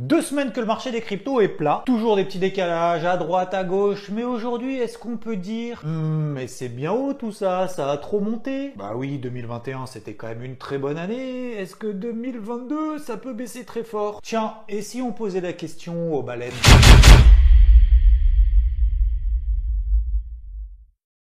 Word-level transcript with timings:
Deux 0.00 0.22
semaines 0.22 0.52
que 0.52 0.60
le 0.60 0.64
marché 0.64 0.90
des 0.90 1.02
cryptos 1.02 1.42
est 1.42 1.48
plat, 1.48 1.82
toujours 1.84 2.16
des 2.16 2.24
petits 2.24 2.38
décalages 2.38 3.04
à 3.04 3.18
droite, 3.18 3.52
à 3.52 3.62
gauche, 3.62 4.08
mais 4.10 4.24
aujourd'hui, 4.24 4.78
est-ce 4.78 4.96
qu'on 4.96 5.18
peut 5.18 5.36
dire 5.36 5.82
Hmm, 5.84 6.32
mais 6.32 6.46
c'est 6.46 6.70
bien 6.70 6.92
haut 6.92 7.12
tout 7.12 7.30
ça, 7.30 7.68
ça 7.68 7.90
a 7.90 7.98
trop 7.98 8.18
monté? 8.18 8.72
Bah 8.76 8.94
oui, 8.96 9.18
2021 9.18 9.84
c'était 9.84 10.14
quand 10.14 10.28
même 10.28 10.44
une 10.44 10.56
très 10.56 10.78
bonne 10.78 10.96
année, 10.96 11.52
est-ce 11.52 11.76
que 11.76 11.88
2022 11.88 13.00
ça 13.00 13.18
peut 13.18 13.34
baisser 13.34 13.66
très 13.66 13.84
fort? 13.84 14.22
Tiens, 14.22 14.54
et 14.66 14.80
si 14.80 15.02
on 15.02 15.12
posait 15.12 15.42
la 15.42 15.52
question 15.52 16.14
aux 16.14 16.22
baleines? 16.22 16.52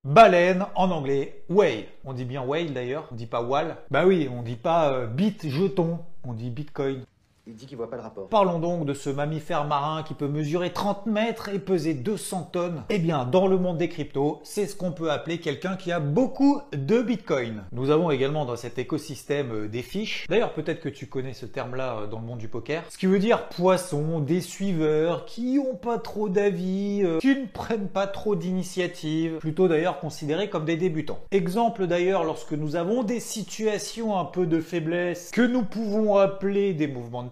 Baleine 0.04 0.66
en 0.76 0.92
anglais, 0.92 1.44
whale. 1.48 1.86
On 2.04 2.12
dit 2.12 2.26
bien 2.26 2.42
whale 2.42 2.74
d'ailleurs, 2.74 3.08
on 3.14 3.16
dit 3.16 3.26
pas 3.26 3.42
whale. 3.42 3.78
Bah 3.90 4.06
oui, 4.06 4.30
on 4.30 4.42
dit 4.42 4.58
pas 4.58 4.92
euh, 4.92 5.08
bit 5.08 5.48
jeton, 5.48 6.00
on 6.26 6.34
dit 6.34 6.50
bitcoin. 6.50 7.06
Il 7.50 7.56
dit 7.56 7.66
qu'il 7.66 7.78
voit 7.78 7.90
pas 7.90 7.96
le 7.96 8.04
rapport. 8.04 8.28
Parlons 8.28 8.60
donc 8.60 8.86
de 8.86 8.94
ce 8.94 9.10
mammifère 9.10 9.66
marin 9.66 10.04
qui 10.04 10.14
peut 10.14 10.28
mesurer 10.28 10.72
30 10.72 11.08
mètres 11.08 11.50
et 11.50 11.58
peser 11.58 11.96
200 11.96 12.52
tonnes. 12.52 12.84
Eh 12.90 13.00
bien, 13.00 13.26
dans 13.26 13.48
le 13.48 13.58
monde 13.58 13.80
des 13.80 13.90
cryptos, 13.90 14.40
c'est 14.44 14.68
ce 14.68 14.76
qu'on 14.76 14.92
peut 14.92 15.10
appeler 15.10 15.40
quelqu'un 15.40 15.76
qui 15.76 15.92
a 15.92 16.00
beaucoup 16.00 16.62
de 16.74 17.02
bitcoin. 17.02 17.64
Nous 17.72 17.90
avons 17.90 18.12
également 18.12 18.46
dans 18.46 18.56
cet 18.56 18.78
écosystème 18.78 19.52
euh, 19.52 19.68
des 19.68 19.82
fiches. 19.82 20.28
D'ailleurs, 20.30 20.54
peut-être 20.54 20.80
que 20.80 20.90
tu 20.90 21.08
connais 21.08 21.34
ce 21.34 21.48
terme-là 21.48 22.02
euh, 22.02 22.06
dans 22.06 22.20
le 22.20 22.26
monde 22.28 22.38
du 22.38 22.50
poker. 22.50 22.84
Ce 22.88 23.00
qui 23.00 23.08
veut 23.08 23.18
dire 23.18 23.50
poissons, 23.50 24.20
des 24.20 24.42
suiveurs, 24.42 25.26
qui 25.26 25.58
ont 25.58 25.76
pas 25.76 25.98
trop 25.98 26.30
d'avis, 26.30 27.02
euh, 27.04 27.18
qui 27.18 27.30
ne 27.36 27.48
prennent 27.48 27.90
pas 27.90 28.06
trop 28.06 28.36
d'initiative, 28.36 29.38
plutôt 29.40 29.68
d'ailleurs 29.68 30.00
considérés 30.00 30.52
comme 30.52 30.66
des 30.66 30.78
débutants. 30.78 31.22
Exemple 31.32 31.88
d'ailleurs 31.88 32.26
lorsque 32.26 32.54
nous 32.54 32.76
avons 32.76 33.02
des 33.02 33.20
situations 33.20 34.20
un 34.20 34.26
peu 34.26 34.46
de 34.46 34.62
faiblesse 34.62 35.32
que 35.32 35.42
nous 35.42 35.64
pouvons 35.64 36.16
appeler 36.18 36.76
des 36.76 36.88
mouvements 36.88 37.24
de 37.24 37.30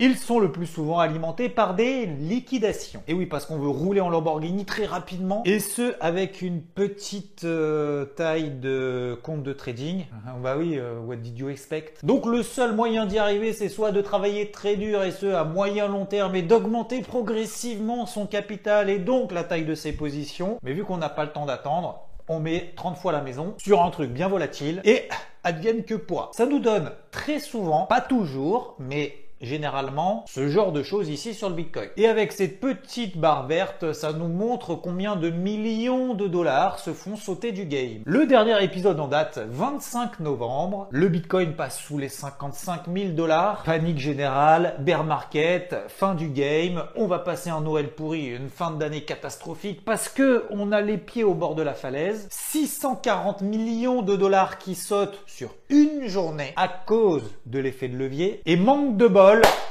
ils 0.00 0.16
sont 0.16 0.38
le 0.38 0.52
plus 0.52 0.66
souvent 0.66 0.98
alimentés 1.00 1.48
par 1.48 1.74
des 1.74 2.06
liquidations. 2.06 3.02
Et 3.08 3.14
oui, 3.14 3.26
parce 3.26 3.46
qu'on 3.46 3.58
veut 3.58 3.68
rouler 3.68 4.00
en 4.00 4.08
Lamborghini 4.08 4.64
très 4.64 4.86
rapidement, 4.86 5.42
et 5.44 5.58
ce 5.58 5.94
avec 6.00 6.42
une 6.42 6.60
petite 6.62 7.44
euh, 7.44 8.04
taille 8.04 8.50
de 8.50 9.18
compte 9.22 9.42
de 9.42 9.52
trading. 9.52 10.06
Ah, 10.26 10.34
bah 10.42 10.56
oui, 10.58 10.78
euh, 10.78 11.00
what 11.00 11.16
did 11.16 11.38
you 11.38 11.48
expect? 11.48 12.04
Donc 12.04 12.26
le 12.26 12.42
seul 12.42 12.74
moyen 12.74 13.06
d'y 13.06 13.18
arriver, 13.18 13.52
c'est 13.52 13.68
soit 13.68 13.92
de 13.92 14.00
travailler 14.00 14.50
très 14.50 14.76
dur 14.76 15.02
et 15.02 15.10
ce 15.10 15.26
à 15.26 15.44
moyen 15.44 15.88
long 15.88 16.06
terme, 16.06 16.36
et 16.36 16.42
d'augmenter 16.42 17.00
progressivement 17.00 18.06
son 18.06 18.26
capital 18.26 18.90
et 18.90 18.98
donc 18.98 19.32
la 19.32 19.44
taille 19.44 19.64
de 19.64 19.74
ses 19.74 19.92
positions. 19.92 20.58
Mais 20.62 20.72
vu 20.72 20.84
qu'on 20.84 20.98
n'a 20.98 21.08
pas 21.08 21.24
le 21.24 21.32
temps 21.32 21.46
d'attendre, 21.46 22.04
on 22.28 22.40
met 22.40 22.72
30 22.76 22.96
fois 22.96 23.12
la 23.12 23.22
maison 23.22 23.54
sur 23.58 23.82
un 23.82 23.90
truc 23.90 24.10
bien 24.10 24.28
volatile 24.28 24.82
et 24.84 25.08
advienne 25.44 25.84
que 25.84 25.94
poids. 25.94 26.30
Ça 26.34 26.46
nous 26.46 26.58
donne 26.58 26.92
très 27.10 27.38
souvent, 27.38 27.86
pas 27.86 28.00
toujours, 28.00 28.76
mais 28.78 29.14
généralement 29.40 30.24
ce 30.28 30.48
genre 30.48 30.72
de 30.72 30.82
choses 30.82 31.08
ici 31.08 31.34
sur 31.34 31.48
le 31.48 31.54
Bitcoin. 31.54 31.88
Et 31.96 32.06
avec 32.06 32.32
cette 32.32 32.60
petite 32.60 33.18
barre 33.18 33.46
verte, 33.46 33.92
ça 33.92 34.12
nous 34.12 34.28
montre 34.28 34.74
combien 34.74 35.16
de 35.16 35.30
millions 35.30 36.14
de 36.14 36.26
dollars 36.26 36.78
se 36.78 36.92
font 36.92 37.16
sauter 37.16 37.52
du 37.52 37.64
game. 37.64 38.02
Le 38.04 38.26
dernier 38.26 38.62
épisode 38.62 39.00
en 39.00 39.08
date, 39.08 39.38
25 39.50 40.20
novembre, 40.20 40.88
le 40.90 41.08
Bitcoin 41.08 41.54
passe 41.54 41.78
sous 41.78 41.98
les 41.98 42.08
55 42.08 42.82
000 42.92 43.08
dollars, 43.10 43.62
panique 43.62 43.98
générale, 43.98 44.76
bear 44.80 45.04
market, 45.04 45.76
fin 45.88 46.14
du 46.14 46.28
game, 46.28 46.84
on 46.96 47.06
va 47.06 47.18
passer 47.18 47.50
un 47.50 47.60
Noël 47.60 47.88
pourri, 47.88 48.26
une 48.26 48.48
fin 48.48 48.70
d'année 48.70 49.02
catastrophique 49.02 49.84
parce 49.84 50.08
que 50.08 50.44
on 50.50 50.72
a 50.72 50.80
les 50.80 50.98
pieds 50.98 51.24
au 51.24 51.34
bord 51.34 51.54
de 51.54 51.62
la 51.62 51.74
falaise, 51.74 52.26
640 52.30 53.42
millions 53.42 54.02
de 54.02 54.16
dollars 54.16 54.58
qui 54.58 54.74
sautent 54.74 55.22
sur 55.26 55.54
une 55.68 56.08
journée 56.08 56.52
à 56.56 56.68
cause 56.68 57.34
de 57.46 57.58
l'effet 57.58 57.88
de 57.88 57.96
levier 57.96 58.40
et 58.46 58.56
manque 58.56 58.96
de 58.96 59.06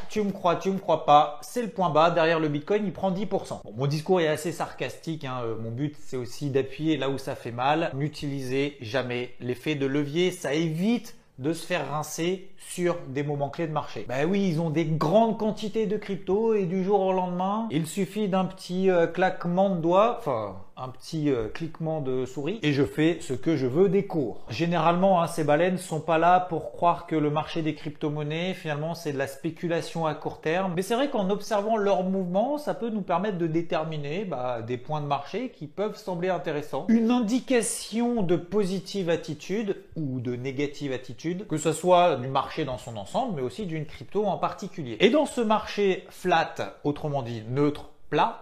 tu 0.09 0.21
me 0.21 0.31
crois, 0.31 0.55
tu 0.55 0.71
me 0.71 0.79
crois 0.79 1.05
pas, 1.05 1.39
c'est 1.41 1.61
le 1.61 1.67
point 1.67 1.89
bas. 1.89 2.11
Derrière 2.11 2.39
le 2.39 2.47
Bitcoin, 2.47 2.85
il 2.85 2.93
prend 2.93 3.11
10%. 3.11 3.61
Bon, 3.63 3.73
mon 3.75 3.87
discours 3.87 4.21
est 4.21 4.27
assez 4.27 4.51
sarcastique. 4.51 5.25
Hein. 5.25 5.41
Euh, 5.43 5.55
Mon 5.57 5.71
but, 5.71 5.95
c'est 5.99 6.17
aussi 6.17 6.49
d'appuyer 6.49 6.97
là 6.97 7.09
où 7.09 7.17
ça 7.17 7.35
fait 7.35 7.51
mal. 7.51 7.91
N'utilisez 7.93 8.77
jamais 8.81 9.33
l'effet 9.39 9.75
de 9.75 9.85
levier. 9.85 10.31
Ça 10.31 10.53
évite 10.53 11.15
de 11.39 11.53
se 11.53 11.65
faire 11.65 11.91
rincer 11.91 12.49
sur 12.57 12.97
des 13.09 13.23
moments 13.23 13.49
clés 13.49 13.67
de 13.67 13.71
marché. 13.71 14.05
Ben 14.07 14.27
oui, 14.27 14.47
ils 14.49 14.59
ont 14.59 14.69
des 14.69 14.85
grandes 14.85 15.37
quantités 15.37 15.85
de 15.85 15.97
crypto 15.97 16.55
et 16.55 16.65
du 16.65 16.83
jour 16.83 16.99
au 17.01 17.13
lendemain, 17.13 17.67
il 17.69 17.85
suffit 17.85 18.27
d'un 18.27 18.45
petit 18.45 18.89
euh, 18.89 19.05
claquement 19.05 19.69
de 19.75 19.79
doigts, 19.79 20.17
enfin 20.19 20.55
un 20.77 20.89
petit 20.89 21.29
euh, 21.29 21.47
cliquement 21.47 22.01
de 22.01 22.25
souris 22.25 22.59
et 22.61 22.71
je 22.71 22.83
fais 22.83 23.17
ce 23.21 23.33
que 23.33 23.55
je 23.55 23.65
veux 23.65 23.89
des 23.89 24.05
cours. 24.05 24.45
Généralement, 24.49 25.21
hein, 25.21 25.27
ces 25.27 25.43
baleines 25.43 25.79
sont 25.79 25.99
pas 25.99 26.19
là 26.19 26.39
pour 26.39 26.71
croire 26.71 27.07
que 27.07 27.15
le 27.15 27.31
marché 27.31 27.63
des 27.63 27.73
crypto-monnaies, 27.73 28.53
finalement, 28.53 28.93
c'est 28.93 29.11
de 29.11 29.17
la 29.17 29.27
spéculation 29.27 30.05
à 30.05 30.13
court 30.13 30.39
terme. 30.39 30.73
Mais 30.75 30.83
c'est 30.83 30.95
vrai 30.95 31.09
qu'en 31.09 31.29
observant 31.31 31.77
leurs 31.77 32.03
mouvements, 32.03 32.57
ça 32.59 32.75
peut 32.75 32.89
nous 32.89 33.01
permettre 33.01 33.39
de 33.39 33.47
déterminer 33.47 34.25
bah, 34.25 34.61
des 34.61 34.77
points 34.77 35.01
de 35.01 35.07
marché 35.07 35.49
qui 35.49 35.65
peuvent 35.65 35.97
sembler 35.97 36.29
intéressants. 36.29 36.85
Une 36.89 37.09
indication 37.09 38.21
de 38.21 38.35
positive 38.35 39.09
attitude 39.09 39.77
ou 39.95 40.19
de 40.19 40.35
négative 40.35 40.91
attitude, 40.91 41.47
que 41.47 41.57
ce 41.57 41.71
soit 41.71 42.17
du 42.17 42.27
marché 42.27 42.65
dans 42.65 42.77
son 42.77 42.97
ensemble, 42.97 43.35
mais 43.37 43.41
aussi 43.41 43.65
d'une 43.65 43.85
crypto 43.85 44.25
en 44.25 44.37
particulier. 44.37 44.97
Et 44.99 45.09
dans 45.09 45.25
ce 45.25 45.41
marché 45.41 46.05
flat, 46.09 46.77
autrement 46.83 47.23
dit 47.23 47.43
neutre, 47.49 47.89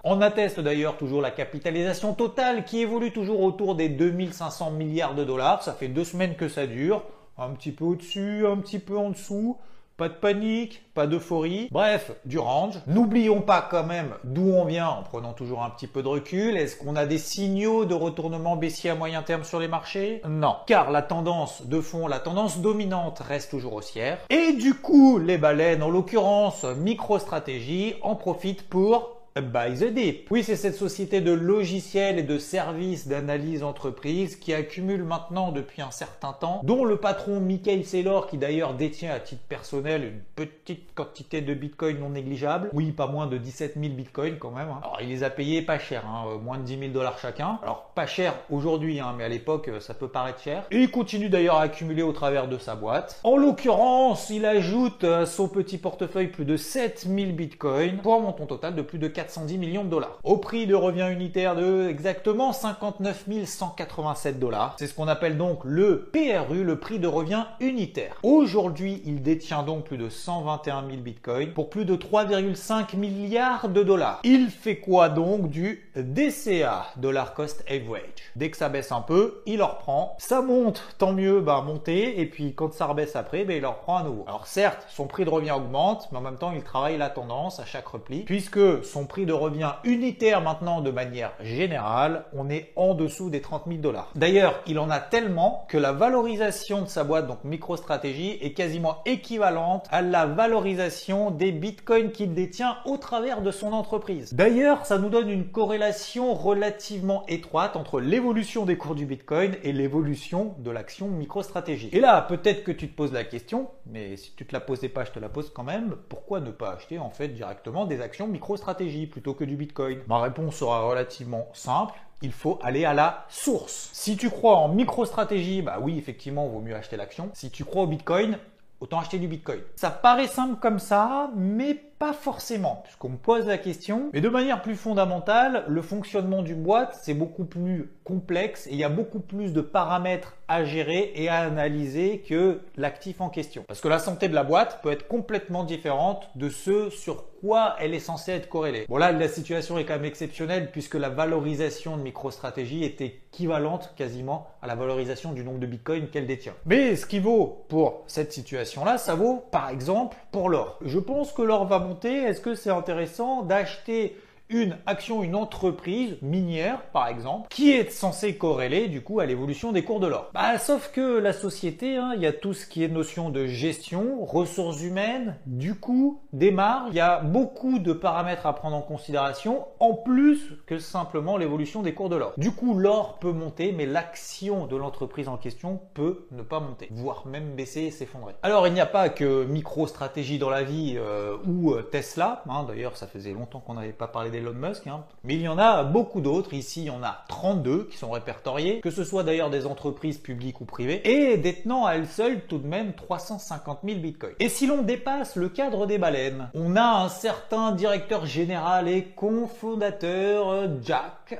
On 0.04 0.22
atteste 0.22 0.60
d'ailleurs 0.60 0.98
toujours 0.98 1.22
la 1.22 1.32
capitalisation 1.32 2.14
totale 2.14 2.66
qui 2.66 2.82
évolue 2.82 3.12
toujours 3.12 3.42
autour 3.42 3.76
des 3.76 3.90
2500 3.90 4.72
milliards 4.72 5.16
de 5.16 5.24
dollars. 5.24 5.64
Ça 5.64 5.74
fait 5.74 5.88
deux 5.88 6.04
semaines 6.04 6.36
que 6.36 6.48
ça 6.48 6.68
dure. 6.68 7.04
Un 7.38 7.50
petit 7.50 7.72
peu 7.72 7.84
au-dessus, 7.84 8.46
un 8.46 8.58
petit 8.58 8.80
peu 8.80 8.98
en 8.98 9.10
dessous. 9.10 9.58
Pas 9.98 10.10
de 10.10 10.14
panique, 10.14 10.84
pas 10.94 11.08
d'euphorie. 11.08 11.70
Bref, 11.72 12.12
du 12.26 12.38
range. 12.38 12.82
N'oublions 12.86 13.40
pas 13.42 13.62
quand 13.62 13.86
même 13.86 14.14
d'où 14.26 14.52
on 14.52 14.66
vient 14.66 14.90
en 14.90 15.04
prenant 15.04 15.32
toujours 15.32 15.64
un 15.64 15.70
petit 15.70 15.88
peu 15.88 16.04
de 16.04 16.10
recul. 16.10 16.58
Est-ce 16.58 16.76
qu'on 16.76 16.98
a 16.98 17.06
des 17.06 17.18
signaux 17.18 17.86
de 17.86 17.94
retournement 17.94 18.58
baissier 18.58 18.90
à 18.90 18.96
moyen 18.96 19.22
terme 19.22 19.46
sur 19.46 19.60
les 19.60 19.70
marchés? 19.70 20.22
Non. 20.28 20.58
Car 20.68 20.92
la 20.92 21.02
tendance 21.02 21.66
de 21.66 21.80
fond, 21.80 22.08
la 22.08 22.20
tendance 22.20 22.60
dominante 22.60 23.20
reste 23.20 23.52
toujours 23.52 23.74
haussière. 23.74 24.20
Et 24.30 24.52
du 24.54 24.74
coup, 24.74 25.18
les 25.18 25.38
baleines, 25.38 25.82
en 25.82 25.90
l'occurrence 25.90 26.66
MicroStratégie, 26.66 27.96
en 28.02 28.16
profitent 28.16 28.68
pour 28.68 29.16
By 29.42 29.74
the 29.78 29.94
Deep. 29.94 30.28
Oui, 30.32 30.44
c'est 30.44 30.56
cette 30.56 30.76
société 30.76 31.20
de 31.20 31.34
logiciels 31.34 32.18
et 32.20 32.24
de 32.24 32.38
services 32.38 33.06
d'analyse 33.10 33.64
entreprise 33.64 34.38
qui 34.38 34.54
accumule 34.54 35.04
maintenant 35.04 35.52
depuis 35.52 35.82
un 35.82 35.92
certain 35.92 36.32
temps, 36.32 36.62
dont 36.64 36.86
le 36.86 36.96
patron 36.96 37.42
Michael 37.42 37.84
Saylor, 37.84 38.28
qui 38.28 38.38
d'ailleurs 38.38 38.76
détient 38.76 39.12
à 39.14 39.20
titre 39.20 39.42
personnel 39.50 40.06
une 40.06 40.22
petite 40.38 40.94
quantité 40.96 41.42
de 41.42 41.54
bitcoin 41.54 42.00
non 42.00 42.12
négligeable. 42.12 42.70
Oui, 42.72 42.94
pas 42.94 43.08
moins 43.08 43.28
de 43.28 43.38
17 43.38 43.74
000 43.78 43.94
bitcoins 43.94 44.38
quand 44.40 44.52
même. 44.52 44.70
hein. 44.70 44.80
Alors, 44.82 45.00
il 45.02 45.10
les 45.10 45.24
a 45.26 45.30
payés 45.30 45.62
pas 45.62 45.80
cher, 45.80 46.06
hein, 46.08 46.28
euh, 46.30 46.38
moins 46.38 46.58
de 46.58 46.64
10 46.64 46.80
000 46.80 46.92
dollars 46.94 47.20
chacun. 47.20 47.60
Alors, 47.62 47.92
pas 47.94 48.06
cher 48.08 48.36
aujourd'hui, 48.50 49.02
hein, 49.02 49.14
mais 49.18 49.26
à 49.26 49.30
l'époque, 49.30 49.68
euh, 49.68 49.82
ça 49.82 49.94
peut 49.94 50.08
paraître 50.08 50.40
cher. 50.40 50.64
Et 50.72 50.78
il 50.78 50.92
continue 50.92 51.28
d'ailleurs 51.28 51.58
à 51.58 51.64
accumuler 51.64 52.04
au 52.04 52.14
travers 52.14 52.48
de 52.48 52.58
sa 52.58 52.76
boîte. 52.76 53.20
En 53.26 53.36
l'occurrence, 53.36 54.30
il 54.30 54.46
ajoute 54.46 55.04
à 55.04 55.26
son 55.26 55.50
petit 55.50 55.78
portefeuille 55.78 56.28
plus 56.28 56.46
de 56.46 56.56
7000 56.56 57.36
bitcoins 57.36 57.98
pour 57.98 58.14
un 58.16 58.20
montant 58.22 58.46
total 58.46 58.76
de 58.76 58.82
plus 58.82 58.98
de 58.98 59.10
410 59.26 59.58
millions 59.58 59.84
de 59.84 59.90
dollars. 59.90 60.20
Au 60.24 60.38
prix 60.38 60.68
de 60.68 60.76
revient 60.76 61.08
unitaire 61.12 61.56
de 61.56 61.88
exactement 61.90 62.54
59 62.54 63.26
187 63.46 64.40
dollars. 64.40 64.76
C'est 64.78 64.88
ce 64.88 64.94
qu'on 64.94 65.08
appelle 65.08 65.38
donc 65.38 65.62
le 65.64 66.10
PRU, 66.14 66.64
le 66.64 66.80
prix 66.80 67.00
de 67.00 67.08
revient 67.08 67.46
unitaire. 67.60 68.18
Aujourd'hui, 68.22 69.02
il 69.06 69.24
détient 69.24 69.64
donc 69.64 69.86
plus 69.86 69.98
de 69.98 70.10
121 70.10 70.88
000 70.88 71.02
bitcoins 71.02 71.54
pour 71.54 71.70
plus 71.70 71.86
de 71.86 71.96
3,5 71.96 72.96
milliards 72.96 73.70
de 73.70 73.82
dollars. 73.82 74.20
Il 74.24 74.50
fait 74.50 74.78
quoi 74.78 75.10
donc 75.10 75.50
du 75.50 75.90
DCA, 75.96 76.86
Dollar 76.98 77.34
Cost 77.34 77.64
Average? 77.68 78.32
Dès 78.36 78.52
que 78.52 78.58
ça 78.58 78.70
baisse 78.70 78.92
un 78.92 79.02
peu, 79.02 79.42
il 79.48 79.64
en 79.64 79.68
reprend. 79.68 80.16
Ça 80.20 80.42
monte, 80.42 80.84
tant 81.00 81.14
mieux, 81.14 81.42
bah 81.42 81.64
monter. 81.66 82.20
Et 82.20 82.28
puis 82.28 82.54
quand 82.54 82.74
ça 82.74 82.86
rebaisse 82.86 83.16
après, 83.16 83.44
bah, 83.44 83.54
il 83.54 83.66
en 83.66 83.72
reprend 83.72 83.98
à 83.98 84.04
nouveau. 84.04 84.24
Alors 84.28 84.46
certes, 84.46 84.86
son 84.90 85.08
prix 85.08 85.26
de 85.26 85.30
revient 85.32 85.52
augmente, 85.52 86.10
mais 86.12 86.20
en 86.20 86.22
même 86.22 86.38
temps, 86.38 86.52
il 86.52 86.62
travaille 86.62 86.98
la 86.98 87.10
tendance 87.10 87.60
à 87.60 87.66
chaque 87.66 87.88
repli, 87.88 88.20
puisque 88.24 88.84
son 88.84 89.06
prix 89.06 89.15
prix 89.16 89.26
de 89.26 89.32
revient 89.32 89.76
unitaire 89.86 90.42
maintenant 90.42 90.82
de 90.82 90.92
manière 90.92 91.32
générale, 91.40 92.26
on 92.34 92.50
est 92.50 92.74
en 92.76 92.96
dessous 92.96 93.30
des 93.30 93.40
30 93.40 93.64
000 93.66 93.80
dollars. 93.80 94.12
D'ailleurs, 94.14 94.62
il 94.68 94.78
en 94.78 94.90
a 94.90 95.00
tellement 95.00 95.66
que 95.70 95.78
la 95.78 95.94
valorisation 95.94 96.82
de 96.82 96.88
sa 96.88 97.06
boîte, 97.06 97.26
donc 97.26 97.42
MicroStrategy, 97.46 98.32
est 98.42 98.52
quasiment 98.52 98.98
équivalente 99.06 99.88
à 99.90 100.02
la 100.02 100.26
valorisation 100.26 101.32
des 101.32 101.54
bitcoins 101.54 102.12
qu'il 102.12 102.34
détient 102.34 102.76
au 102.84 102.98
travers 102.98 103.42
de 103.42 103.52
son 103.52 103.72
entreprise. 103.72 104.34
D'ailleurs, 104.34 104.86
ça 104.86 104.98
nous 104.98 105.08
donne 105.08 105.30
une 105.30 105.48
corrélation 105.48 106.34
relativement 106.34 107.26
étroite 107.30 107.78
entre 107.78 108.02
l'évolution 108.02 108.66
des 108.66 108.76
cours 108.76 108.96
du 108.96 109.06
bitcoin 109.06 109.56
et 109.64 109.72
l'évolution 109.72 110.56
de 110.58 110.72
l'action 110.72 111.08
MicroStrategy. 111.08 111.88
Et 111.94 112.02
là, 112.02 112.22
peut-être 112.22 112.66
que 112.66 112.74
tu 112.74 112.90
te 112.90 112.98
poses 112.98 113.14
la 113.14 113.24
question, 113.24 113.70
mais 113.86 114.18
si 114.18 114.34
tu 114.36 114.46
te 114.46 114.52
la 114.52 114.60
posais 114.60 114.90
pas, 114.90 115.06
je 115.06 115.12
te 115.12 115.20
la 115.20 115.30
pose 115.30 115.54
quand 115.56 115.64
même, 115.64 115.96
pourquoi 116.10 116.42
ne 116.42 116.52
pas 116.52 116.72
acheter 116.72 117.00
en 117.00 117.12
fait 117.12 117.30
directement 117.30 117.86
des 117.86 118.02
actions 118.02 118.28
MicroStrategy? 118.28 119.05
Plutôt 119.06 119.34
que 119.34 119.44
du 119.44 119.56
bitcoin 119.56 120.00
Ma 120.08 120.20
réponse 120.22 120.56
sera 120.56 120.82
relativement 120.82 121.48
simple 121.54 121.94
il 122.22 122.32
faut 122.32 122.60
aller 122.64 122.86
à 122.86 122.94
la 122.94 123.26
source. 123.30 123.90
Si 123.94 124.18
tu 124.18 124.30
crois 124.30 124.56
en 124.56 124.70
micro-stratégie, 124.70 125.62
bah 125.62 125.78
oui, 125.82 125.98
effectivement, 125.98 126.46
il 126.46 126.52
vaut 126.52 126.62
mieux 126.62 126.76
acheter 126.76 126.98
l'action. 126.98 127.30
Si 127.34 127.52
tu 127.52 127.66
crois 127.66 127.84
au 127.84 127.88
Bitcoin, 127.88 128.38
autant 128.80 129.00
acheter 129.00 129.20
du 129.20 129.28
Bitcoin. 129.28 129.60
Ça 129.76 129.90
paraît 129.90 130.28
simple 130.28 130.60
comme 130.60 130.80
ça, 130.80 131.30
mais 131.36 131.76
pas 132.00 132.14
forcément, 132.14 132.82
puisqu'on 132.84 133.10
me 133.10 133.18
pose 133.18 133.48
la 133.48 133.58
question. 133.58 134.10
Mais 134.14 134.22
de 134.22 134.30
manière 134.30 134.62
plus 134.62 134.76
fondamentale, 134.76 135.64
le 135.68 135.82
fonctionnement 135.82 136.42
du 136.42 136.56
boîte, 136.56 136.98
c'est 137.02 137.14
beaucoup 137.14 137.46
plus 137.46 137.90
complexe 138.04 138.68
et 138.68 138.72
il 138.72 138.78
y 138.78 138.84
a 138.84 138.90
beaucoup 138.90 139.20
plus 139.20 139.54
de 139.54 139.62
paramètres 139.62 140.36
à 140.48 140.64
gérer 140.64 141.12
et 141.16 141.28
à 141.28 141.40
analyser 141.40 142.20
que 142.20 142.62
l'actif 142.78 143.20
en 143.22 143.30
question. 143.30 143.64
Parce 143.68 143.82
que 143.82 143.88
la 143.88 144.00
santé 144.00 144.28
de 144.28 144.36
la 144.36 144.44
boîte 144.44 144.80
peut 144.84 144.92
être 144.92 145.08
complètement 145.08 145.64
différente 145.64 146.30
de 146.36 146.50
ce 146.50 146.90
sur 146.90 147.26
quoi 147.40 147.76
elle 147.80 147.94
est 147.94 148.00
censée 148.00 148.32
être 148.32 148.50
corrélée. 148.50 148.86
Bon 148.88 148.98
là, 148.98 149.12
la 149.12 149.28
situation 149.28 149.78
est 149.78 149.86
quand 149.86 149.94
même 149.94 150.06
exceptionnelle 150.06 150.72
puisque 150.72 150.96
la 150.96 151.10
valorisation 151.10 151.98
de 151.98 152.04
MicroStrategy 152.04 152.84
est 152.84 153.02
équivalente 153.02 153.94
quasiment 153.96 154.48
à 154.62 154.68
la 154.68 154.76
valorisation 154.76 155.34
du 155.34 155.44
nombre 155.44 155.60
de 155.60 155.68
bitcoins 155.68 156.08
qu'elle 156.10 156.28
détient. 156.28 156.54
Mais 156.66 156.96
ce 156.96 157.06
qui 157.06 157.20
vaut 157.20 157.66
pour 157.68 158.04
cette 158.08 158.32
situation-là, 158.32 158.98
ça 158.98 159.16
vaut 159.16 159.44
par 159.52 159.70
exemple 159.70 160.18
pour 160.32 160.50
l'or. 160.50 160.78
Je 160.84 161.00
pense 161.00 161.34
que 161.34 161.42
l'or 161.42 161.66
va 161.66 161.80
est-ce 162.26 162.42
que 162.42 162.56
c'est 162.56 162.70
intéressant 162.70 163.44
d'acheter 163.44 164.18
une 164.50 164.78
action, 164.86 165.24
une 165.24 165.36
entreprise 165.36 166.18
minière, 166.22 166.82
par 166.94 167.08
exemple, 167.08 167.48
qui 167.50 167.72
est 167.72 167.92
censée 167.92 168.38
corréler 168.38 168.88
du 168.88 169.02
coup 169.02 169.20
à 169.20 169.26
l'évolution 169.26 169.72
des 169.72 169.84
cours 169.84 170.00
de 170.00 170.08
l'or. 170.08 170.30
Bah, 170.34 170.58
sauf 170.58 170.92
que 170.92 171.20
la 171.20 171.34
société, 171.34 171.98
hein, 171.98 172.14
il 172.16 172.22
y 172.22 172.28
a 172.28 172.34
tout 172.34 172.54
ce 172.54 172.66
qui 172.66 172.84
est 172.84 172.88
notion 172.88 173.30
de 173.30 173.46
gestion, 173.46 174.24
ressources 174.24 174.82
humaines, 174.82 175.38
du 175.46 175.76
coup, 175.76 176.22
des. 176.34 176.56
Il 176.90 176.96
y 176.96 177.00
a 177.00 177.20
beaucoup 177.20 177.80
de 177.80 177.92
paramètres 177.92 178.46
à 178.46 178.54
prendre 178.54 178.76
en 178.76 178.82
considération, 178.82 179.66
en 179.80 179.94
plus 179.94 180.54
que 180.66 180.80
simplement 180.80 181.38
l'évolution 181.38 181.82
des 181.82 181.94
cours 181.94 182.10
de 182.10 182.16
l'or. 182.16 182.34
Du 182.38 182.52
coup, 182.52 182.78
l'or 182.78 183.18
peut 183.20 183.32
monter, 183.32 183.72
mais 183.72 183.86
l'action 183.86 184.68
de 184.68 184.76
l'entreprise 184.76 185.28
en 185.28 185.38
question 185.38 185.82
peut 185.94 186.28
ne 186.32 186.44
pas 186.44 186.60
monter, 186.60 186.88
voire 186.92 187.28
même 187.28 187.56
baisser 187.56 187.82
et 187.82 187.92
s'effondrer. 187.92 188.36
Alors, 188.44 188.68
il 188.68 188.74
n'y 188.74 188.80
a 188.80 188.86
pas 188.86 189.10
que 189.10 189.44
micro-stratégie 189.46 190.40
dans 190.40 190.50
la 190.50 190.64
vie 190.64 190.96
euh, 190.98 191.38
ou 191.46 191.74
euh, 191.74 191.82
Tesla. 191.82 192.44
Hein, 192.48 192.64
D'ailleurs, 192.68 192.96
ça 192.96 193.08
faisait 193.08 193.34
longtemps 193.34 193.60
qu'on 193.60 193.74
n'avait 193.74 193.92
pas 193.92 194.08
parlé 194.08 194.30
Elon 194.38 194.54
Musk. 194.54 194.88
Hein. 194.88 195.04
Mais 195.24 195.36
il 195.36 195.42
y 195.42 195.48
en 195.48 195.58
a 195.58 195.84
beaucoup 195.84 196.22
d'autres. 196.22 196.54
Ici, 196.54 196.82
il 196.82 196.86
y 196.86 196.90
en 196.90 197.04
a 197.04 197.24
32 197.28 197.88
qui 197.92 197.98
sont 197.98 198.12
répertoriés, 198.12 198.80
que 198.82 198.92
ce 198.92 199.04
soit 199.04 199.24
d'ailleurs 199.24 199.50
des 199.50 199.66
entreprises 199.66 200.18
publiques 200.18 200.62
ou 200.62 200.66
privées, 200.66 201.02
et 201.04 201.38
détenant 201.38 201.86
à 201.86 201.94
elles 201.94 202.08
seules 202.08 202.42
tout 202.48 202.58
de 202.58 202.68
même 202.68 202.94
350 202.94 203.80
000 203.84 204.00
bitcoins. 204.00 204.34
Et 204.40 204.50
si 204.50 204.68
l'on 204.68 204.82
dépasse 204.82 205.36
le 205.36 205.50
cadre 205.50 205.86
des 205.86 205.98
baleines, 205.98 206.50
on 206.54 206.76
a 206.76 207.04
un 207.04 207.10
certain 207.10 207.72
directeur 207.72 208.26
général 208.26 208.88
et 208.88 209.04
cofondateur 209.04 210.50
euh, 210.50 210.68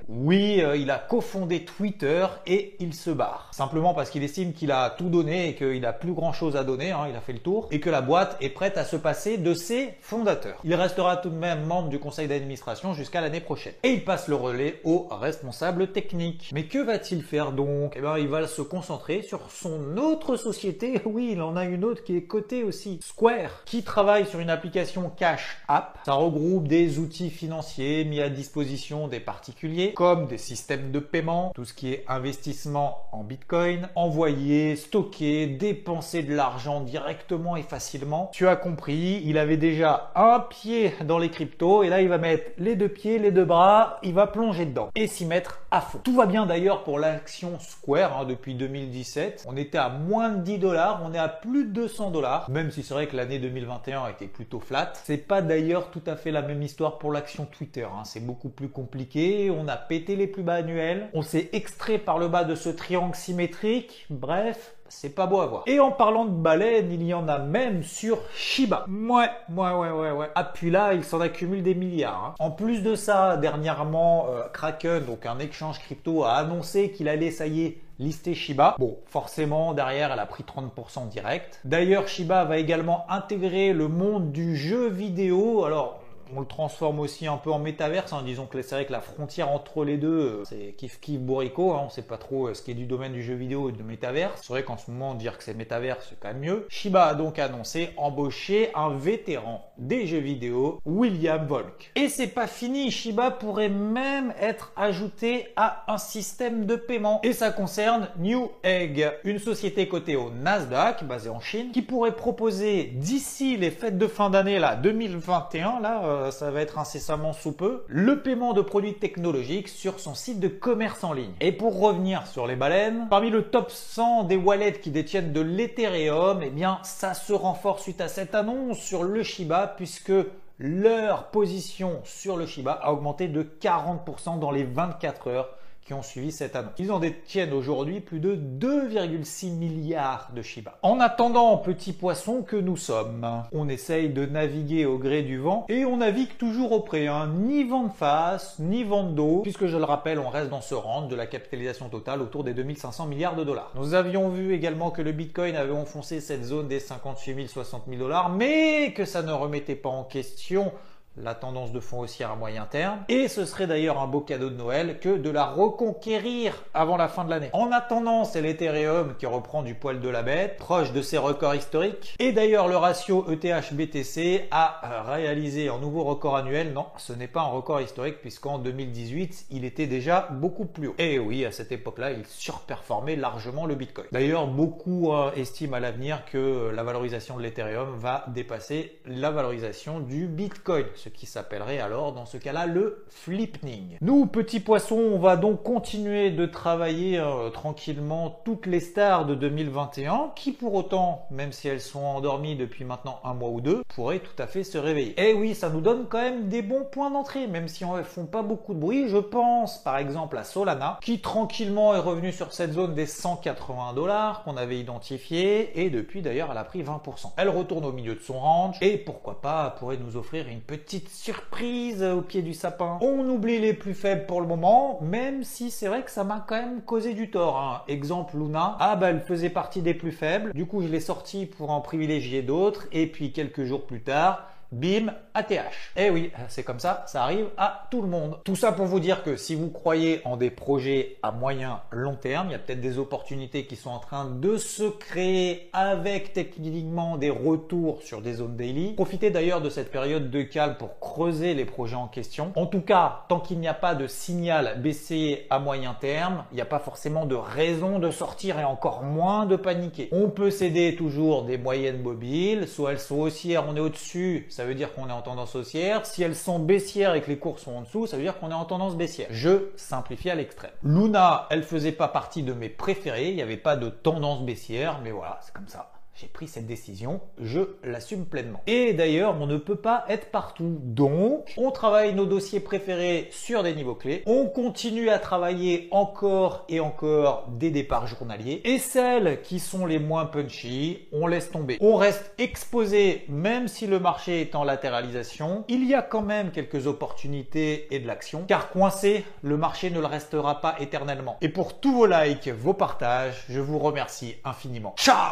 Oui, 0.10 0.62
euh, 0.62 0.78
il 0.78 0.90
a 0.92 0.98
cofondé 0.98 1.66
Twitter 1.66 2.26
et 2.48 2.76
il 2.80 2.94
se 2.94 3.10
barre. 3.10 3.50
Simplement 3.52 3.94
parce 3.94 4.10
qu'il 4.10 4.24
estime 4.24 4.54
qu'il 4.54 4.72
a 4.72 4.90
tout 4.90 5.10
donné 5.10 5.50
et 5.50 5.56
qu'il 5.56 5.86
a 5.86 5.94
plus 5.94 6.14
grand 6.14 6.34
chose 6.34 6.56
à 6.56 6.64
donner, 6.64 6.92
hein, 6.92 7.06
il 7.10 7.16
a 7.16 7.22
fait 7.22 7.34
le 7.34 7.40
tour, 7.40 7.68
et 7.72 7.80
que 7.80 7.90
la 7.90 8.02
boîte 8.02 8.38
est 8.42 8.50
prête 8.50 8.78
à 8.78 8.86
se 8.86 8.96
passer 8.96 9.38
de 9.38 9.54
ses 9.54 9.94
fondateurs. 10.02 10.60
Il 10.64 10.76
restera 10.76 11.18
tout 11.18 11.30
de 11.30 11.36
même 11.36 11.66
membre 11.66 11.90
du 11.90 12.00
conseil 12.00 12.28
d'administration 12.28 12.94
jusqu'à 12.94 13.22
l'année 13.22 13.42
prochaine. 13.42 13.74
Et 13.84 13.90
il 13.90 14.04
passe 14.04 14.28
le 14.28 14.36
relais 14.36 14.80
au 14.84 15.08
responsable 15.12 15.92
technique. 15.92 16.52
Mais 16.54 16.66
que 16.66 16.80
va-t-il 16.80 17.24
faire 17.24 17.52
donc? 17.52 17.94
Eh 17.96 18.02
bien, 18.02 18.18
il 18.18 18.28
va 18.28 18.48
se 18.48 18.62
concentrer 18.62 19.22
sur 19.22 19.52
son 19.52 19.98
autre 19.98 20.36
société. 20.36 21.02
Oui, 21.16 21.30
il 21.34 21.42
en 21.42 21.56
a 21.56 21.64
une 21.64 21.86
autre 21.86 22.04
qui 22.04 22.18
est 22.18 22.24
cotée 22.24 22.64
aussi. 22.64 23.00
Square, 23.02 23.64
qui 23.64 23.84
travaille 23.84 24.26
sur 24.26 24.40
une 24.40 24.50
application 24.50 25.10
Cash 25.16 25.58
App. 25.68 25.98
Ça 26.06 26.14
regroupe 26.14 26.68
des 26.68 27.00
outils 27.00 27.30
financiers 27.30 28.04
mis 28.04 28.20
à 28.20 28.30
disposition 28.30 29.08
des 29.08 29.20
particuliers, 29.20 29.75
comme 29.96 30.28
des 30.28 30.38
systèmes 30.38 30.92
de 30.92 31.00
paiement, 31.00 31.52
tout 31.56 31.66
ce 31.66 31.74
qui 31.74 31.94
est 31.94 32.06
investissement 32.08 33.08
en 33.12 33.24
Bitcoin, 33.24 33.90
envoyer, 33.96 34.76
stocker, 34.76 35.48
dépenser 35.48 36.24
de 36.24 36.36
l'argent 36.36 36.82
directement 36.82 37.56
et 37.56 37.64
facilement. 37.64 38.30
Tu 38.34 38.48
as 38.48 38.56
compris, 38.56 39.22
il 39.26 39.38
avait 39.38 39.58
déjà 39.58 40.12
un 40.16 40.40
pied 40.40 40.94
dans 41.06 41.18
les 41.18 41.30
cryptos 41.30 41.84
et 41.84 41.90
là 41.90 42.02
il 42.02 42.10
va 42.10 42.18
mettre 42.18 42.52
les 42.58 42.76
deux 42.76 42.90
pieds, 42.90 43.20
les 43.20 43.32
deux 43.32 43.46
bras, 43.46 44.00
il 44.04 44.14
va 44.14 44.28
plonger 44.28 44.66
dedans 44.66 44.90
et 44.96 45.08
s'y 45.08 45.26
mettre 45.26 45.62
à 45.72 45.82
fond. 45.82 46.00
Tout 46.04 46.16
va 46.16 46.26
bien 46.26 46.46
d'ailleurs 46.46 46.84
pour 46.84 47.00
l'action 47.00 47.60
Square 47.60 48.20
hein, 48.20 48.26
depuis 48.26 48.56
2017. 48.56 49.46
On 49.48 49.58
était 49.58 49.78
à 49.78 49.90
moins 49.90 50.30
de 50.30 50.42
10 50.42 50.60
dollars, 50.60 51.02
on 51.04 51.14
est 51.14 51.20
à 51.20 51.28
plus 51.28 51.66
de 51.66 51.72
200 51.72 52.12
dollars, 52.12 52.50
même 52.50 52.72
si 52.72 52.84
c'est 52.84 52.94
vrai 52.94 53.08
que 53.08 53.16
l'année 53.16 53.40
2021 53.40 54.04
a 54.04 54.12
été 54.12 54.28
plutôt 54.28 54.60
flat. 54.60 54.94
C'est 55.04 55.18
pas 55.18 55.42
d'ailleurs 55.42 55.92
tout 55.92 56.04
à 56.08 56.16
fait 56.16 56.32
la 56.32 56.42
même 56.42 56.62
histoire 56.62 56.98
pour 56.98 57.12
l'action 57.12 57.46
Twitter. 57.46 57.84
Hein. 57.84 58.04
C'est 58.04 58.26
beaucoup 58.26 58.50
plus 58.50 58.70
compliqué. 58.70 59.50
A 59.68 59.78
pété 59.78 60.16
les 60.16 60.28
plus 60.28 60.44
bas 60.44 60.56
annuels. 60.56 61.10
On 61.14 61.22
s'est 61.22 61.50
extrait 61.54 61.98
par 61.98 62.20
le 62.20 62.28
bas 62.28 62.44
de 62.44 62.56
ce 62.56 62.70
triangle 62.70 63.16
symétrique. 63.16 64.06
Bref, 64.10 64.76
c'est 64.88 65.10
pas 65.10 65.26
beau 65.26 65.42
à 65.42 65.48
voir. 65.48 65.64
Et 65.66 65.80
en 65.80 65.92
parlant 65.92 66.26
de 66.26 66.32
baleines, 66.32 66.92
il 66.92 67.04
y 67.04 67.14
en 67.14 67.28
a 67.28 67.40
même 67.40 67.84
sur 67.84 68.20
Shiba. 68.36 68.86
Ouais, 68.88 69.30
ouais, 69.50 69.72
ouais, 69.72 69.92
ouais, 69.92 70.12
ouais. 70.12 70.30
Ah, 70.36 70.44
puis 70.44 70.70
là, 70.70 70.94
il 70.94 71.04
s'en 71.04 71.22
accumule 71.22 71.64
des 71.64 71.76
milliards. 71.76 72.24
Hein. 72.24 72.36
En 72.40 72.52
plus 72.52 72.82
de 72.82 72.96
ça, 72.96 73.38
dernièrement, 73.38 74.28
euh, 74.30 74.44
Kraken, 74.54 75.06
donc 75.06 75.26
un 75.26 75.40
échange 75.40 75.80
crypto, 75.80 76.24
a 76.24 76.34
annoncé 76.34 76.92
qu'il 76.92 77.10
allait, 77.10 77.32
ça 77.32 77.48
y 77.48 77.66
est, 77.66 77.78
lister 78.00 78.34
Shiba. 78.34 78.76
Bon, 78.78 78.98
forcément, 79.08 79.74
derrière, 79.74 80.12
elle 80.12 80.20
a 80.20 80.26
pris 80.26 80.44
30% 80.44 81.08
direct. 81.10 81.60
D'ailleurs, 81.66 82.08
Shiba 82.08 82.44
va 82.46 82.58
également 82.58 83.06
intégrer 83.10 83.74
le 83.74 83.88
monde 83.88 84.32
du 84.32 84.56
jeu 84.56 84.90
vidéo. 84.90 85.66
Alors, 85.66 86.00
on 86.36 86.40
le 86.40 86.46
transforme 86.46 87.00
aussi 87.00 87.28
un 87.28 87.38
peu 87.38 87.52
en 87.52 87.60
métaverse. 87.60 88.14
Hein. 88.14 88.24
Disons 88.26 88.46
que 88.46 88.62
c'est 88.62 88.76
vrai 88.76 88.86
que 88.86 88.92
la 88.92 89.02
frontière 89.02 89.50
entre 89.50 89.84
les 89.84 89.98
deux, 89.98 90.08
euh, 90.08 90.44
c'est 90.46 90.74
kiff 90.78 91.00
kiff 91.00 91.20
bourrico. 91.20 91.74
Hein. 91.74 91.84
On 91.86 91.90
sait 91.90 92.02
pas 92.02 92.18
trop 92.18 92.48
euh, 92.48 92.54
ce 92.54 92.62
qui 92.62 92.72
est 92.72 92.76
du 92.76 92.86
domaine 92.86 93.14
du 93.14 93.24
jeu 93.24 93.36
vidéo 93.36 93.70
et 93.70 93.72
du 93.72 93.84
métaverse. 93.84 94.42
C'est 94.42 94.54
vrai 94.54 94.64
qu'en 94.64 94.78
ce 94.78 94.90
moment, 94.92 95.16
dire 95.16 95.38
que 95.38 95.44
c'est 95.44 95.54
métaverse, 95.54 96.06
c'est 96.10 96.20
quand 96.20 96.30
même 96.30 96.40
mieux. 96.40 96.66
Shiba 96.70 97.06
a 97.06 97.16
donc 97.16 97.40
annoncé 97.40 97.90
embaucher 97.98 98.72
un 98.76 98.90
vétéran 98.90 99.72
des 99.78 100.08
jeux 100.08 100.20
vidéo, 100.20 100.80
William 100.86 101.46
Volk. 101.46 101.92
Et 101.96 102.10
c'est 102.10 102.28
pas 102.28 102.48
fini. 102.48 102.92
Shiba 102.92 103.32
pourrait 103.32 103.70
même 103.70 104.34
être 104.40 104.72
ajouté 104.76 105.48
à 105.56 105.84
un 105.92 105.98
système 105.98 106.66
de 106.66 106.76
paiement. 106.76 107.20
Et 107.24 107.34
ça 107.34 107.52
concerne 107.52 108.10
New 108.20 108.50
Egg, 108.64 109.12
une 109.24 109.40
société 109.40 109.88
cotée 109.88 110.16
au 110.16 110.32
Nasdaq, 110.32 111.04
basée 111.04 111.30
en 111.30 111.40
Chine, 111.40 111.72
qui 111.72 111.82
pourrait 111.82 112.16
proposer 112.16 112.92
d'ici 112.96 113.58
les 113.58 113.72
fêtes 113.72 113.98
de 113.98 114.08
fin 114.08 114.30
d'année, 114.30 114.60
là, 114.60 114.76
2021, 114.76 115.80
là, 115.80 116.04
euh, 116.06 116.15
euh, 116.16 116.32
ça 116.32 116.52
va 116.52 116.62
être 116.62 116.80
incessamment 116.80 117.34
sous 117.34 117.52
peu, 117.52 117.84
le 117.88 118.22
paiement 118.22 118.54
de 118.54 118.62
produits 118.62 118.96
technologiques 118.96 119.68
sur 119.68 120.00
son 120.00 120.16
site 120.16 120.40
de 120.40 120.48
commerce 120.48 121.04
en 121.04 121.14
ligne. 121.14 121.34
Et 121.42 121.52
pour 121.52 121.80
revenir 121.80 122.26
sur 122.28 122.48
les 122.48 122.56
baleines, 122.56 123.08
parmi 123.10 123.30
le 123.30 123.44
top 123.44 123.70
100 123.70 124.24
des 124.24 124.38
wallets 124.38 124.80
qui 124.80 124.90
détiennent 124.90 125.34
de 125.34 125.42
l'Ethereum, 125.42 126.42
eh 126.44 126.50
bien 126.50 126.80
ça 126.84 127.14
se 127.14 127.34
renforce 127.34 127.84
suite 127.84 128.02
à 128.02 128.08
cette 128.08 128.36
annonce 128.36 128.80
sur 128.80 129.04
le 129.04 129.24
Shiba 129.24 129.74
puisque 129.76 130.14
leur 130.58 131.28
position 131.28 132.00
sur 132.04 132.38
le 132.38 132.46
Shiba 132.46 132.72
a 132.72 132.94
augmenté 132.94 133.28
de 133.28 133.44
40% 133.44 134.40
dans 134.40 134.52
les 134.52 134.64
24 134.64 135.28
heures 135.28 135.50
qui 135.86 135.94
ont 135.94 136.02
suivi 136.02 136.32
cette 136.32 136.56
annonce. 136.56 136.74
Ils 136.80 136.92
en 136.92 136.98
détiennent 136.98 137.54
aujourd'hui 137.54 138.00
plus 138.00 138.20
de 138.20 138.36
2,6 138.36 139.52
milliards 139.52 140.32
de 140.36 140.42
Shiba. 140.42 140.80
En 140.82 141.00
attendant, 141.00 141.58
petit 141.58 141.94
poisson 141.94 142.42
que 142.42 142.56
nous 142.56 142.76
sommes, 142.76 143.44
on 143.52 143.70
essaye 143.70 144.10
de 144.10 144.26
naviguer 144.26 144.88
au 144.88 144.98
gré 144.98 145.22
du 145.22 145.38
vent 145.38 145.68
et 145.70 145.86
on 145.86 145.98
navigue 145.98 146.38
toujours 146.40 146.72
au 146.72 146.80
près, 146.80 147.06
hein. 147.06 147.32
ni 147.38 147.64
vent 147.66 147.84
de 147.84 147.94
face, 147.94 148.58
ni 148.58 148.84
vent 148.84 149.04
de 149.04 149.12
dos, 149.12 149.42
puisque 149.44 149.68
je 149.68 149.78
le 149.78 149.84
rappelle, 149.84 150.18
on 150.18 150.30
reste 150.30 150.50
dans 150.50 150.62
ce 150.62 150.74
rang 150.74 151.04
de 151.04 151.16
la 151.16 151.28
capitalisation 151.28 151.88
totale 151.88 152.20
autour 152.24 152.44
des 152.44 152.56
2500 152.56 153.06
milliards 153.06 153.36
de 153.36 153.44
dollars. 153.44 153.72
Nous 153.76 153.94
avions 153.94 154.30
vu 154.30 154.56
également 154.56 154.90
que 154.90 155.04
le 155.04 155.12
Bitcoin 155.12 155.56
avait 155.56 155.72
enfoncé 155.72 156.20
cette 156.20 156.46
zone 156.46 156.68
des 156.68 156.80
58 156.80 157.36
000, 157.36 157.48
60 157.48 157.84
000 157.88 158.00
dollars, 158.00 158.30
mais 158.32 158.92
que 158.94 159.06
ça 159.06 159.22
ne 159.22 159.32
remettait 159.32 159.76
pas 159.76 159.90
en 159.90 160.04
question 160.04 160.72
la 161.18 161.36
tendance 161.36 161.72
de 161.72 161.80
fond 161.80 162.00
haussière 162.00 162.32
à 162.32 162.36
moyen 162.36 162.66
terme. 162.66 163.00
Et 163.10 163.28
ce 163.28 163.46
serait 163.46 163.68
d'ailleurs 163.68 164.00
un 164.00 164.08
beau 164.08 164.22
cadeau 164.22 164.50
de 164.50 164.56
Noël 164.56 165.00
que 165.00 165.18
de 165.18 165.30
la 165.30 165.46
reconquérir 165.46 166.64
avant 166.74 166.98
la 166.98 167.08
fin 167.08 167.24
de 167.24 167.30
l'année. 167.30 167.50
En 167.54 167.72
attendant, 167.72 168.26
c'est 168.26 168.42
l'Ethereum 168.42 169.16
qui 169.18 169.26
reprend 169.26 169.64
du 169.64 169.76
poil 169.76 170.00
de 170.00 170.10
la 170.10 170.24
bête, 170.24 170.58
proche 170.58 170.92
de 170.92 171.02
ses 171.02 171.18
records 171.18 171.56
historiques. 171.56 172.16
Et 172.20 172.32
d'ailleurs, 172.32 172.68
le 172.68 172.78
ratio 172.78 173.26
ETH-BTC 173.30 174.48
a 174.52 175.04
réalisé 175.08 175.70
un 175.70 175.80
nouveau 175.80 176.04
record 176.04 176.36
annuel. 176.36 176.74
Non, 176.74 176.88
ce 176.98 177.14
n'est 177.14 177.28
pas 177.28 177.42
un 177.42 177.46
record 177.46 177.82
historique 177.82 178.22
puisqu'en 178.22 178.60
2018, 178.60 179.48
il 179.52 179.66
était 179.66 179.88
déjà 179.88 180.28
beaucoup 180.32 180.66
plus 180.66 180.90
haut. 180.90 180.96
Et 180.98 181.20
oui, 181.20 181.46
à 181.46 181.52
cette 181.52 181.72
époque-là, 181.72 182.12
il 182.12 182.26
surperformait 182.26 183.16
largement 183.16 183.66
le 183.66 183.76
Bitcoin. 183.76 184.08
D'ailleurs, 184.12 184.48
beaucoup 184.48 185.14
euh, 185.14 185.32
estiment 185.36 185.78
à 185.78 185.80
l'avenir 185.80 186.26
que 186.26 186.72
la 186.74 186.84
valorisation 186.84 187.38
de 187.38 187.44
l'Ethereum 187.44 187.98
va 187.98 188.26
dépasser 188.28 189.00
la 189.06 189.32
valorisation 189.32 190.00
du 190.00 190.28
Bitcoin 190.28 190.86
ce 191.06 191.10
qui 191.10 191.28
s'appellerait 191.28 191.80
alors 191.80 192.14
dans 192.14 192.26
ce 192.26 192.38
cas-là 192.38 192.66
le 192.66 193.06
flipning. 193.10 193.98
Nous, 194.02 194.26
petits 194.26 194.60
poissons, 194.60 194.98
on 194.98 195.20
va 195.20 195.38
donc 195.38 195.62
continuer 195.62 196.32
de 196.32 196.48
travailler 196.48 197.20
euh, 197.20 197.52
tranquillement 197.52 198.42
toutes 198.44 198.66
les 198.66 198.80
stars 198.80 199.28
de 199.28 199.36
2021 199.36 200.32
qui 200.36 200.52
pour 200.52 200.74
autant, 200.74 201.28
même 201.30 201.52
si 201.52 201.68
elles 201.68 201.80
sont 201.80 202.04
endormies 202.04 202.56
depuis 202.56 202.86
maintenant 202.86 203.20
un 203.24 203.36
mois 203.36 203.50
ou 203.50 203.62
deux, 203.62 203.84
pourraient 203.90 204.18
tout 204.18 204.42
à 204.42 204.48
fait 204.48 204.64
se 204.64 204.80
réveiller. 204.80 205.12
Et 205.12 205.30
eh 205.30 205.34
oui, 205.36 205.54
ça 205.54 205.70
nous 205.70 205.80
donne 205.80 206.08
quand 206.10 206.22
même 206.22 206.48
des 206.48 206.64
bons 206.64 206.86
points 206.86 207.12
d'entrée, 207.12 207.46
même 207.46 207.68
si 207.68 207.84
elles 207.84 208.04
font 208.04 208.26
pas 208.26 208.42
beaucoup 208.42 208.74
de 208.74 208.80
bruit. 208.80 209.08
Je 209.08 209.18
pense 209.18 209.78
par 209.84 209.98
exemple 209.98 210.40
à 210.40 210.44
Solana 210.44 210.98
qui 211.04 211.22
tranquillement 211.22 211.94
est 211.94 212.00
revenu 212.00 212.32
sur 212.32 212.52
cette 212.52 212.74
zone 212.74 212.96
des 212.96 213.06
180 213.06 213.94
dollars 213.94 214.44
qu'on 214.44 214.58
avait 214.58 214.80
identifié 214.80 215.80
et 215.80 215.92
depuis 215.92 216.24
d'ailleurs 216.24 216.50
elle 216.52 216.58
a 216.58 216.64
pris 216.64 216.82
20%. 216.82 217.34
Elle 217.38 217.50
retourne 217.50 217.86
au 217.86 217.92
milieu 217.92 218.16
de 218.16 218.22
son 218.22 218.40
range 218.40 218.78
et 218.82 218.98
pourquoi 218.98 219.40
pas 219.40 219.76
pourrait 219.78 219.98
nous 219.98 220.18
offrir 220.18 220.48
une 220.48 220.62
petite 220.62 220.95
surprise 221.10 222.04
au 222.04 222.22
pied 222.22 222.42
du 222.42 222.54
sapin. 222.54 222.98
On 223.02 223.28
oublie 223.30 223.60
les 223.60 223.74
plus 223.74 223.94
faibles 223.94 224.26
pour 224.26 224.42
le 224.42 224.48
moment, 224.48 225.00
même 225.02 225.44
si 225.44 225.72
c'est 225.72 225.88
vrai 225.88 226.04
que 226.04 226.12
ça 226.12 226.24
m'a 226.24 226.46
quand 226.48 226.56
même 226.56 226.82
causé 226.82 227.14
du 227.14 227.30
tort. 227.30 227.58
Hein. 227.60 227.82
Exemple 227.88 228.38
Luna, 228.38 228.78
ah 228.80 228.96
bah 228.96 229.10
elle 229.10 229.22
faisait 229.22 229.50
partie 229.50 229.82
des 229.82 229.94
plus 229.94 230.12
faibles, 230.12 230.54
du 230.54 230.66
coup 230.66 230.82
je 230.82 230.88
l'ai 230.88 231.00
sorti 231.00 231.46
pour 231.46 231.72
en 231.72 231.82
privilégier 231.82 232.42
d'autres, 232.42 232.88
et 232.92 233.08
puis 233.08 233.32
quelques 233.32 233.64
jours 233.64 233.86
plus 233.86 234.02
tard, 234.02 234.50
bim, 234.76 235.14
ATH. 235.34 235.92
Eh 235.98 236.10
oui, 236.10 236.32
c'est 236.48 236.64
comme 236.64 236.80
ça, 236.80 237.04
ça 237.08 237.24
arrive 237.24 237.48
à 237.58 237.88
tout 237.90 238.02
le 238.02 238.08
monde. 238.08 238.38
Tout 238.44 238.56
ça 238.56 238.72
pour 238.72 238.86
vous 238.86 239.00
dire 239.00 239.24
que 239.24 239.36
si 239.36 239.56
vous 239.56 239.70
croyez 239.70 240.22
en 240.26 240.38
des 240.38 240.50
projets 240.50 241.18
à 241.24 241.32
moyen 241.32 241.82
long 241.92 242.16
terme, 242.16 242.48
il 242.50 242.52
y 242.52 242.56
a 242.56 242.60
peut-être 242.60 242.82
des 242.82 242.98
opportunités 242.98 243.66
qui 243.66 243.76
sont 243.76 243.90
en 243.90 244.00
train 244.00 244.26
de 244.26 244.58
se 244.58 244.84
créer 244.84 245.70
avec 245.74 246.34
techniquement 246.34 247.18
des 247.18 247.30
retours 247.30 248.02
sur 248.02 248.22
des 248.22 248.36
zones 248.36 248.56
daily. 248.56 248.94
Profitez 248.94 249.32
d'ailleurs 249.32 249.62
de 249.62 249.70
cette 249.70 249.92
période 249.92 250.30
de 250.30 250.42
calme 250.42 250.76
pour 250.78 251.00
creuser 251.00 251.54
les 251.54 251.66
projets 251.66 251.96
en 251.96 252.08
question. 252.08 252.52
En 252.56 252.66
tout 252.66 252.82
cas, 252.82 253.26
tant 253.30 253.40
qu'il 253.40 253.60
n'y 253.60 253.68
a 253.68 253.74
pas 253.74 253.96
de 253.96 254.08
signal 254.08 254.80
baissier 254.82 255.48
à 255.50 255.60
moyen 255.60 255.96
terme, 256.00 256.46
il 256.52 256.56
n'y 256.56 256.62
a 256.62 256.66
pas 256.66 256.80
forcément 256.80 257.26
de 257.26 257.36
raison 257.36 258.00
de 258.00 258.12
sortir 258.12 258.60
et 258.60 258.64
encore 258.64 259.04
moins 259.04 259.46
de 259.46 259.56
paniquer. 259.56 260.10
On 260.12 260.30
peut 260.30 260.52
céder 260.52 260.96
toujours 260.96 261.44
des 261.44 261.58
moyennes 261.58 262.02
mobiles, 262.02 262.68
soit 262.68 262.92
elles 262.92 263.00
sont 263.00 263.20
haussières, 263.20 263.66
on 263.68 263.76
est 263.76 263.80
au-dessus, 263.80 264.46
ça 264.66 264.70
veut 264.70 264.74
dire 264.74 264.96
qu'on 264.96 265.10
est 265.10 265.14
en 265.14 265.22
tendance 265.22 265.56
haussière. 265.56 266.08
Si 266.08 266.24
elles 266.24 266.36
sont 266.36 266.58
baissières 266.58 267.14
et 267.14 267.22
que 267.22 267.28
les 267.28 267.38
cours 267.38 267.60
sont 267.60 267.76
en 267.76 267.82
dessous, 267.82 268.08
ça 268.08 268.18
veut 268.18 268.24
dire 268.24 268.40
qu'on 268.40 268.50
est 268.50 268.56
en 268.56 268.66
tendance 268.66 268.96
baissière. 268.96 269.28
Je 269.30 269.68
simplifie 269.76 270.32
à 270.32 270.34
l'extrême. 270.34 270.72
Luna, 270.82 271.46
elle 271.52 271.62
faisait 271.62 271.92
pas 271.92 272.08
partie 272.08 272.42
de 272.42 272.52
mes 272.52 272.70
préférés. 272.70 273.30
Il 273.30 273.36
n'y 273.36 273.44
avait 273.44 273.58
pas 273.58 273.76
de 273.76 273.90
tendance 273.90 274.42
baissière, 274.42 275.02
mais 275.04 275.12
voilà, 275.12 275.38
c'est 275.44 275.54
comme 275.54 275.68
ça 275.68 275.92
j'ai 276.16 276.28
pris 276.28 276.48
cette 276.48 276.66
décision, 276.66 277.20
je 277.42 277.60
l'assume 277.84 278.26
pleinement. 278.26 278.62
Et 278.68 278.94
d'ailleurs, 278.94 279.36
on 279.40 279.48
ne 279.48 279.58
peut 279.58 279.76
pas 279.76 280.06
être 280.08 280.32
partout. 280.32 280.78
Donc, 280.82 281.54
on 281.58 281.72
travaille 281.72 282.16
nos 282.16 282.26
dossiers 282.26 282.62
préférés 282.62 283.28
sur 283.32 283.64
des 283.64 283.76
niveaux 283.76 283.96
clés. 283.96 284.24
On 284.26 284.46
continue 284.46 285.10
à 285.10 285.20
travailler 285.20 285.90
encore 285.92 286.66
et 286.70 286.80
encore 286.80 287.48
des 287.50 287.70
départs 287.70 288.08
journaliers. 288.08 288.62
Et 288.64 288.80
celles 288.80 289.42
qui 289.42 289.60
sont 289.60 289.86
les 289.86 290.00
moins 290.00 290.26
punchy, 290.26 291.08
on 291.12 291.28
laisse 291.28 291.52
tomber. 291.52 291.78
On 291.82 291.96
reste 291.96 292.34
exposé 292.38 293.26
même 293.28 293.68
si 293.68 293.86
le 293.86 294.00
marché 294.00 294.40
est 294.40 294.56
en 294.56 294.64
latéralisation. 294.64 295.66
Il 295.68 295.86
y 295.86 295.94
a 295.94 296.02
quand 296.02 296.22
même 296.22 296.52
quelques 296.52 296.88
opportunités 296.88 297.94
et 297.94 298.00
de 298.00 298.08
l'action. 298.08 298.46
Car 298.48 298.70
coincé, 298.70 299.26
le 299.42 299.58
marché 299.58 299.90
ne 299.90 300.00
le 300.00 300.06
restera 300.06 300.62
pas 300.62 300.76
éternellement. 300.80 301.38
Et 301.42 301.50
pour 301.50 301.80
tous 301.82 301.92
vos 301.92 302.06
likes, 302.06 302.48
vos 302.48 302.74
partages, 302.74 303.44
je 303.50 303.60
vous 303.60 303.80
remercie 303.80 304.36
infiniment. 304.46 304.96
Ciao 304.98 305.32